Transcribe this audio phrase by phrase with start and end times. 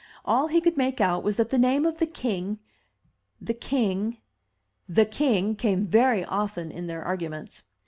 [0.25, 2.57] All he could make out was that the name of the king—
[3.39, 4.17] the king—
[4.89, 7.65] the king came very often in their arguments.